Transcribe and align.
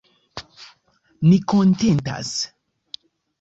Ni 1.25 1.33
kontentas. 1.53 2.33